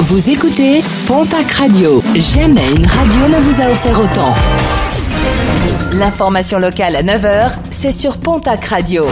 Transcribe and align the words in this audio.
Vous 0.00 0.28
écoutez 0.28 0.82
Pontac 1.06 1.52
Radio. 1.52 2.02
Jamais 2.16 2.68
une 2.76 2.84
radio 2.84 3.28
ne 3.28 3.40
vous 3.40 3.62
a 3.62 3.70
offert 3.70 4.00
autant. 4.00 4.34
L'information 5.92 6.58
locale 6.58 6.96
à 6.96 7.02
9h, 7.02 7.52
c'est 7.70 7.92
sur 7.92 8.18
Pontac 8.18 8.64
Radio. 8.64 9.06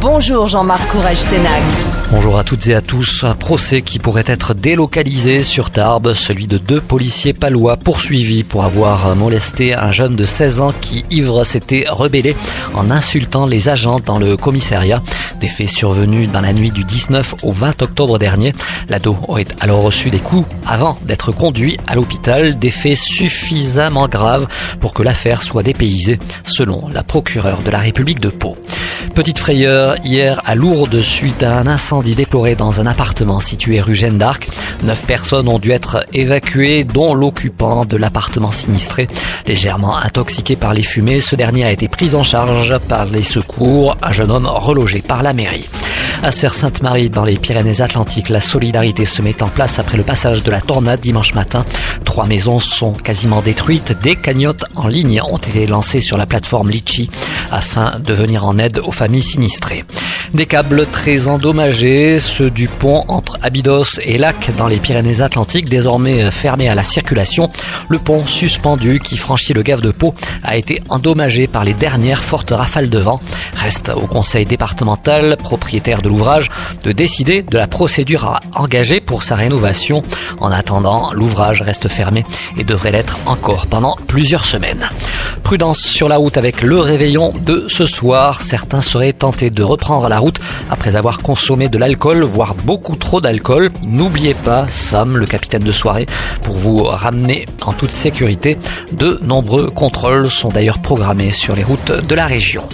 Bonjour 0.00 0.46
Jean-Marc 0.46 0.86
Courage 0.88 1.16
Sénac. 1.16 1.62
Bonjour 2.10 2.38
à 2.38 2.44
toutes 2.44 2.68
et 2.68 2.74
à 2.74 2.80
tous. 2.80 3.24
Un 3.24 3.34
procès 3.34 3.82
qui 3.82 3.98
pourrait 3.98 4.24
être 4.26 4.54
délocalisé 4.54 5.42
sur 5.42 5.70
Tarbes, 5.70 6.12
celui 6.12 6.46
de 6.46 6.58
deux 6.58 6.80
policiers 6.80 7.32
palois 7.32 7.76
poursuivis 7.76 8.44
pour 8.44 8.64
avoir 8.64 9.16
molesté 9.16 9.74
un 9.74 9.90
jeune 9.90 10.14
de 10.14 10.24
16 10.24 10.60
ans 10.60 10.72
qui, 10.80 11.04
ivre, 11.10 11.42
s'était 11.42 11.86
rebellé 11.88 12.36
en 12.74 12.90
insultant 12.90 13.46
les 13.46 13.68
agents 13.68 13.98
dans 13.98 14.18
le 14.18 14.36
commissariat. 14.36 15.02
Des 15.44 15.50
faits 15.50 15.68
survenus 15.68 16.30
dans 16.30 16.40
la 16.40 16.54
nuit 16.54 16.70
du 16.70 16.84
19 16.84 17.34
au 17.42 17.52
20 17.52 17.82
octobre 17.82 18.18
dernier. 18.18 18.54
L'ado 18.88 19.14
aurait 19.28 19.44
alors 19.60 19.82
reçu 19.82 20.08
des 20.08 20.18
coups 20.18 20.48
avant 20.64 20.98
d'être 21.04 21.32
conduit 21.32 21.76
à 21.86 21.94
l'hôpital. 21.94 22.58
Des 22.58 22.70
faits 22.70 22.96
suffisamment 22.96 24.08
graves 24.08 24.48
pour 24.80 24.94
que 24.94 25.02
l'affaire 25.02 25.42
soit 25.42 25.62
dépaysée, 25.62 26.18
selon 26.44 26.88
la 26.88 27.02
procureure 27.02 27.60
de 27.60 27.70
la 27.70 27.80
République 27.80 28.20
de 28.20 28.30
Pau. 28.30 28.56
Petite 29.14 29.38
frayeur 29.38 29.94
hier 30.04 30.40
à 30.44 30.56
Lourdes 30.56 31.00
suite 31.00 31.44
à 31.44 31.56
un 31.56 31.68
incendie 31.68 32.16
déploré 32.16 32.56
dans 32.56 32.80
un 32.80 32.86
appartement 32.86 33.38
situé 33.38 33.80
rue 33.80 33.94
Jeanne 33.94 34.18
d'Arc. 34.18 34.48
Neuf 34.82 35.06
personnes 35.06 35.48
ont 35.48 35.60
dû 35.60 35.70
être 35.70 36.04
évacuées, 36.12 36.82
dont 36.82 37.14
l'occupant 37.14 37.84
de 37.84 37.96
l'appartement 37.96 38.50
sinistré. 38.50 39.06
Légèrement 39.46 39.96
intoxiqué 39.98 40.56
par 40.56 40.74
les 40.74 40.82
fumées, 40.82 41.20
ce 41.20 41.36
dernier 41.36 41.64
a 41.64 41.70
été 41.70 41.86
pris 41.86 42.16
en 42.16 42.24
charge 42.24 42.76
par 42.88 43.04
les 43.04 43.22
secours, 43.22 43.96
un 44.02 44.10
jeune 44.10 44.32
homme 44.32 44.46
relogé 44.46 45.00
par 45.00 45.22
la 45.22 45.32
mairie. 45.32 45.68
À 46.24 46.32
Serre-Sainte-Marie, 46.32 47.10
dans 47.10 47.24
les 47.24 47.36
Pyrénées-Atlantiques, 47.36 48.30
la 48.30 48.40
solidarité 48.40 49.04
se 49.04 49.20
met 49.20 49.42
en 49.42 49.48
place 49.48 49.78
après 49.78 49.98
le 49.98 50.04
passage 50.04 50.42
de 50.42 50.50
la 50.50 50.60
tornade 50.60 51.00
dimanche 51.00 51.34
matin. 51.34 51.66
Trois 52.04 52.26
maisons 52.26 52.60
sont 52.60 52.94
quasiment 52.94 53.42
détruites. 53.42 53.94
Des 54.02 54.16
cagnottes 54.16 54.64
en 54.74 54.88
ligne 54.88 55.20
ont 55.20 55.36
été 55.36 55.66
lancées 55.66 56.00
sur 56.00 56.16
la 56.16 56.26
plateforme 56.26 56.70
Litchi 56.70 57.10
afin 57.54 58.00
de 58.00 58.12
venir 58.12 58.44
en 58.44 58.58
aide 58.58 58.80
aux 58.80 58.92
familles 58.92 59.22
sinistrées. 59.22 59.84
Des 60.32 60.46
câbles 60.46 60.86
très 60.86 61.28
endommagés, 61.28 62.18
ceux 62.18 62.50
du 62.50 62.66
pont 62.66 63.04
entre 63.08 63.38
Abydos 63.42 64.00
et 64.02 64.18
Lac 64.18 64.50
dans 64.56 64.66
les 64.66 64.78
Pyrénées-Atlantiques, 64.78 65.68
désormais 65.68 66.30
fermés 66.30 66.68
à 66.68 66.74
la 66.74 66.82
circulation. 66.82 67.50
Le 67.88 67.98
pont 67.98 68.26
suspendu 68.26 68.98
qui 68.98 69.16
franchit 69.16 69.52
le 69.52 69.62
gave 69.62 69.80
de 69.80 69.90
Pau 69.90 70.14
a 70.42 70.56
été 70.56 70.82
endommagé 70.88 71.46
par 71.46 71.64
les 71.64 71.74
dernières 71.74 72.24
fortes 72.24 72.50
rafales 72.50 72.90
de 72.90 72.98
vent. 72.98 73.20
Reste 73.54 73.92
au 73.94 74.06
conseil 74.06 74.46
départemental, 74.46 75.36
propriétaire 75.36 76.02
de 76.02 76.08
l'ouvrage, 76.08 76.48
de 76.82 76.92
décider 76.92 77.42
de 77.42 77.58
la 77.58 77.66
procédure 77.66 78.24
à 78.24 78.40
engager 78.54 79.00
pour 79.00 79.22
sa 79.22 79.36
rénovation. 79.36 80.02
En 80.40 80.50
attendant, 80.50 81.12
l'ouvrage 81.12 81.62
reste 81.62 81.88
fermé 81.88 82.24
et 82.56 82.64
devrait 82.64 82.92
l'être 82.92 83.18
encore 83.26 83.66
pendant 83.66 83.96
plusieurs 84.08 84.44
semaines. 84.44 84.88
Prudence 85.42 85.80
sur 85.80 86.08
la 86.08 86.16
route 86.16 86.38
avec 86.38 86.62
le 86.62 86.80
réveillon 86.80 87.34
de 87.44 87.66
ce 87.68 87.84
soir. 87.84 88.40
Certains 88.40 88.80
seraient 88.80 89.12
tentés 89.12 89.50
de 89.50 89.62
reprendre 89.62 90.08
la 90.08 90.18
route 90.18 90.23
après 90.70 90.96
avoir 90.96 91.18
consommé 91.18 91.68
de 91.68 91.78
l'alcool, 91.78 92.22
voire 92.22 92.54
beaucoup 92.54 92.96
trop 92.96 93.20
d'alcool. 93.20 93.70
N'oubliez 93.86 94.34
pas 94.34 94.66
Sam, 94.70 95.16
le 95.16 95.26
capitaine 95.26 95.64
de 95.64 95.72
soirée, 95.72 96.06
pour 96.42 96.56
vous 96.56 96.84
ramener 96.84 97.46
en 97.62 97.72
toute 97.72 97.92
sécurité. 97.92 98.58
De 98.92 99.18
nombreux 99.22 99.70
contrôles 99.70 100.30
sont 100.30 100.50
d'ailleurs 100.50 100.80
programmés 100.80 101.30
sur 101.30 101.56
les 101.56 101.64
routes 101.64 101.92
de 101.92 102.14
la 102.14 102.26
région. 102.26 102.64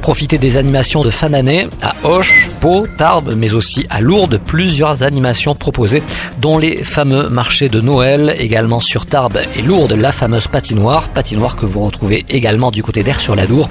Profitez 0.00 0.36
des 0.36 0.58
animations 0.58 1.02
de 1.02 1.08
fin 1.08 1.30
d'année 1.30 1.66
à 1.80 1.94
Hoche, 2.02 2.50
Pau, 2.60 2.86
Tarbes, 2.98 3.34
mais 3.36 3.54
aussi 3.54 3.86
à 3.88 4.02
Lourdes. 4.02 4.38
Plusieurs 4.44 5.02
animations 5.02 5.54
proposées, 5.54 6.02
dont 6.42 6.58
les 6.58 6.84
fameux 6.84 7.30
marchés 7.30 7.70
de 7.70 7.80
Noël, 7.80 8.34
également 8.38 8.80
sur 8.80 9.06
Tarbes 9.06 9.38
et 9.56 9.62
Lourdes, 9.62 9.92
la 9.92 10.12
fameuse 10.12 10.46
patinoire, 10.46 11.08
patinoire 11.08 11.56
que 11.56 11.64
vous 11.64 11.80
retrouvez 11.80 12.26
également 12.28 12.70
du 12.70 12.82
côté 12.82 13.02
d'Air 13.02 13.18
sur 13.18 13.34
la 13.34 13.46
Dour. 13.46 13.70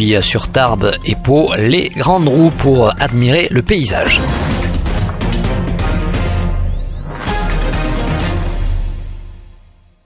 Puis 0.00 0.16
sur 0.22 0.48
Tarbes 0.48 0.92
et 1.04 1.14
Pau, 1.14 1.52
les 1.58 1.90
grandes 1.90 2.26
roues 2.26 2.50
pour 2.56 2.88
admirer 3.02 3.48
le 3.50 3.60
paysage. 3.60 4.18